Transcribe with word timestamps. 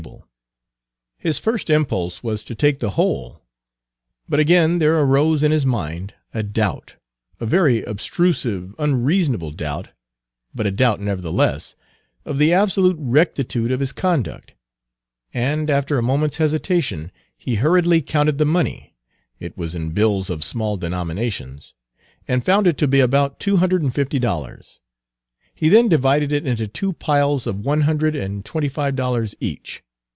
Page 0.01 0.09
225 0.09 1.29
His 1.29 1.37
first 1.37 1.69
impulse 1.69 2.23
was 2.23 2.43
to 2.43 2.55
take 2.55 2.79
the 2.79 2.89
whole, 2.91 3.43
but 4.27 4.39
again 4.39 4.79
there 4.79 4.99
arose 4.99 5.43
in 5.43 5.51
his 5.51 5.63
mind 5.67 6.15
a 6.33 6.41
doubt 6.41 6.95
a 7.39 7.45
very 7.45 7.83
obtrusive, 7.83 8.73
unreasonable 8.79 9.51
doubt, 9.51 9.89
but 10.55 10.65
a 10.65 10.71
doubt, 10.71 10.99
nevertheless 10.99 11.75
of 12.25 12.39
the 12.39 12.51
absolute 12.51 12.95
rectitude 12.99 13.69
of 13.71 13.79
his 13.79 13.91
conduct; 13.91 14.55
and 15.35 15.69
after 15.69 15.99
a 15.99 16.01
moment's 16.01 16.37
hesitation 16.37 17.11
he 17.37 17.53
hurriedly 17.53 18.01
counted 18.01 18.39
the 18.39 18.45
money 18.45 18.95
it 19.39 19.55
was 19.55 19.75
in 19.75 19.91
bills 19.91 20.31
of 20.31 20.43
small 20.43 20.75
denominations 20.77 21.75
and 22.27 22.43
found 22.43 22.65
it 22.65 22.79
to 22.79 22.87
be 22.87 22.99
about 22.99 23.39
two 23.39 23.57
hundred 23.57 23.83
and 23.83 23.93
fifty 23.93 24.17
dollars. 24.17 24.79
He 25.53 25.69
then 25.69 25.87
divided 25.87 26.31
it 26.31 26.47
into 26.47 26.67
two 26.67 26.93
piles 26.93 27.45
of 27.45 27.59
one 27.63 27.81
hundred 27.81 28.15
and 28.15 28.43
twenty 28.43 28.69
five 28.69 28.95
dollars 28.95 29.35
each. 29.39 29.83